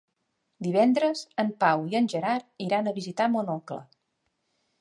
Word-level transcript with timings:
Divendres 0.67 1.21
en 1.43 1.51
Pau 1.65 1.85
i 1.93 1.99
en 2.01 2.09
Gerard 2.15 2.49
iran 2.69 2.89
a 2.93 2.97
visitar 2.99 3.31
mon 3.35 3.53
oncle. 3.61 3.79